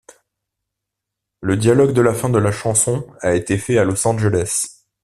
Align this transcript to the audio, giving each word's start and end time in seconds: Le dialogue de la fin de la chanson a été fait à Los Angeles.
Le 1.41 1.57
dialogue 1.57 1.93
de 1.93 2.01
la 2.01 2.15
fin 2.15 2.29
de 2.29 2.39
la 2.39 2.51
chanson 2.51 3.05
a 3.19 3.35
été 3.35 3.59
fait 3.59 3.77
à 3.77 3.83
Los 3.83 4.07
Angeles. 4.07 4.81